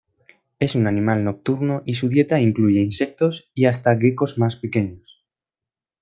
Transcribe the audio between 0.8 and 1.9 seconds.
animal nocturno